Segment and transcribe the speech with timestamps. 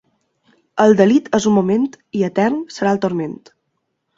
[0.85, 1.85] El delit és un moment
[2.21, 3.37] i etern serà el turment.